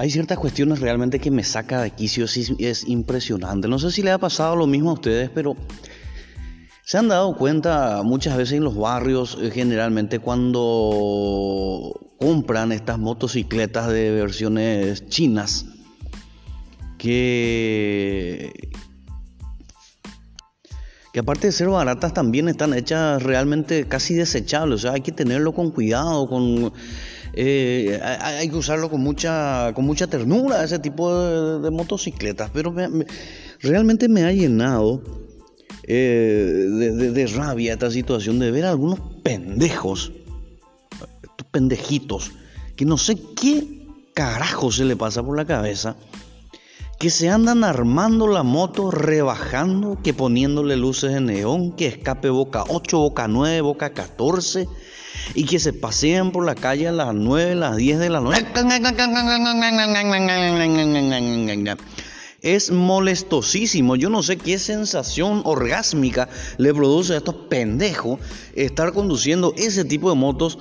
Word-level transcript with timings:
hay 0.00 0.08
ciertas 0.08 0.38
cuestiones 0.38 0.80
realmente 0.80 1.18
que 1.18 1.30
me 1.30 1.44
saca 1.44 1.82
de 1.82 1.90
quicio, 1.90 2.24
es, 2.24 2.54
es 2.58 2.88
impresionante. 2.88 3.68
No 3.68 3.78
sé 3.78 3.90
si 3.90 4.00
le 4.00 4.10
ha 4.10 4.16
pasado 4.16 4.56
lo 4.56 4.66
mismo 4.66 4.88
a 4.88 4.94
ustedes, 4.94 5.28
pero 5.28 5.54
se 6.86 6.96
han 6.96 7.08
dado 7.08 7.36
cuenta 7.36 8.00
muchas 8.02 8.38
veces 8.38 8.54
en 8.54 8.64
los 8.64 8.78
barrios, 8.78 9.36
eh, 9.42 9.50
generalmente 9.50 10.18
cuando 10.18 12.00
compran 12.18 12.72
estas 12.72 12.98
motocicletas 12.98 13.88
de 13.88 14.10
versiones 14.12 15.06
chinas, 15.10 15.66
que, 16.96 18.50
que 18.54 18.59
aparte 21.20 21.48
de 21.48 21.52
ser 21.52 21.68
baratas 21.68 22.12
también 22.12 22.48
están 22.48 22.74
hechas 22.74 23.22
realmente 23.22 23.86
casi 23.86 24.14
desechables, 24.14 24.80
o 24.80 24.82
sea, 24.82 24.92
hay 24.92 25.00
que 25.00 25.12
tenerlo 25.12 25.52
con 25.52 25.70
cuidado, 25.70 26.28
con, 26.28 26.72
eh, 27.34 28.00
hay, 28.02 28.48
que 28.48 28.56
usarlo 28.56 28.90
con 28.90 29.00
mucha, 29.00 29.72
con 29.74 29.84
mucha 29.84 30.06
ternura, 30.06 30.64
ese 30.64 30.78
tipo 30.78 31.14
de, 31.60 31.70
motocicletas, 31.70 32.50
pero 32.52 32.74
realmente 33.60 34.08
me 34.08 34.24
ha 34.24 34.32
llenado 34.32 35.02
eh, 35.84 36.66
de, 37.12 37.26
rabia 37.26 37.74
esta 37.74 37.90
situación 37.90 38.38
de 38.38 38.50
ver 38.50 38.64
a 38.64 38.70
algunos 38.70 39.00
pendejos, 39.22 40.12
estos 41.22 41.46
pendejitos, 41.50 42.32
que 42.76 42.84
no 42.84 42.96
sé 42.98 43.18
qué 43.36 43.86
carajo 44.14 44.72
se 44.72 44.84
le 44.84 44.96
pasa 44.96 45.22
por 45.22 45.36
la 45.36 45.44
cabeza, 45.44 45.96
que 47.00 47.08
se 47.08 47.30
andan 47.30 47.64
armando 47.64 48.28
la 48.28 48.42
moto, 48.42 48.90
rebajando, 48.90 49.98
que 50.04 50.12
poniéndole 50.12 50.76
luces 50.76 51.14
de 51.14 51.22
neón, 51.22 51.72
que 51.72 51.86
escape 51.86 52.28
boca 52.28 52.64
8, 52.68 52.98
boca 52.98 53.26
9, 53.26 53.62
boca 53.62 53.94
14, 53.94 54.68
y 55.34 55.44
que 55.46 55.58
se 55.58 55.72
pasean 55.72 56.30
por 56.30 56.44
la 56.44 56.54
calle 56.54 56.88
a 56.88 56.92
las 56.92 57.14
9, 57.14 57.54
las 57.54 57.78
10 57.78 57.98
de 58.00 58.10
la 58.10 58.20
noche 58.20 58.46
es 62.42 62.70
molestosísimo. 62.70 63.96
Yo 63.96 64.10
no 64.10 64.22
sé 64.22 64.36
qué 64.36 64.58
sensación 64.58 65.40
orgásmica 65.46 66.28
le 66.58 66.74
produce 66.74 67.14
a 67.14 67.18
estos 67.18 67.34
pendejos 67.48 68.18
estar 68.54 68.92
conduciendo 68.92 69.54
ese 69.56 69.86
tipo 69.86 70.10
de 70.10 70.16
motos 70.16 70.58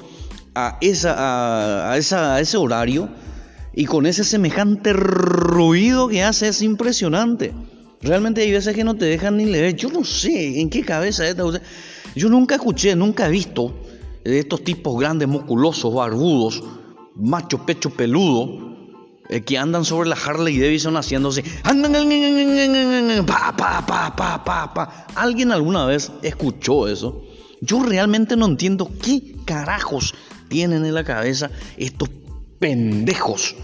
a, 0.55 0.77
esa, 0.79 1.91
a, 1.91 1.97
esa, 1.97 2.39
ese 2.39 2.55
horario 2.55 3.09
y 3.73 3.85
con 3.85 4.05
ese 4.05 4.23
semejante 4.23 4.93
ruido 4.93 6.07
que 6.07 6.23
hace 6.23 6.47
es 6.47 6.61
impresionante. 6.61 7.53
Realmente 8.01 8.41
hay 8.41 8.51
veces 8.51 8.75
que 8.75 8.83
no 8.83 8.95
te 8.95 9.05
dejan 9.05 9.37
ni 9.37 9.45
leer. 9.45 9.75
Yo 9.75 9.89
no 9.89 10.03
sé 10.03 10.61
en 10.61 10.69
qué 10.69 10.83
cabeza 10.83 11.27
está. 11.27 11.43
Yo 12.15 12.29
nunca 12.29 12.55
escuché, 12.55 12.95
nunca 12.95 13.27
he 13.27 13.31
visto 13.31 13.73
de 14.23 14.39
estos 14.39 14.63
tipos 14.63 14.99
grandes, 14.99 15.27
musculosos, 15.27 15.93
barbudos, 15.93 16.63
macho, 17.15 17.65
pecho 17.65 17.89
peludo, 17.89 18.69
eh, 19.29 19.41
que 19.41 19.57
andan 19.57 19.85
sobre 19.85 20.09
la 20.09 20.15
Harley 20.15 20.57
Davidson 20.59 20.95
haciéndose. 20.95 21.43
¿Alguien 25.15 25.51
alguna 25.51 25.85
vez 25.85 26.11
escuchó 26.23 26.87
eso? 26.87 27.23
Yo 27.61 27.83
realmente 27.83 28.35
no 28.37 28.45
entiendo 28.45 28.89
qué 29.01 29.35
carajos 29.45 30.15
tienen 30.47 30.85
en 30.85 30.93
la 30.93 31.03
cabeza 31.03 31.51
estos 31.77 32.09
pendejos 32.59 33.55